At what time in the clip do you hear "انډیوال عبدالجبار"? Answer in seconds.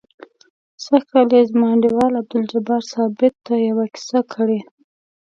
1.73-2.81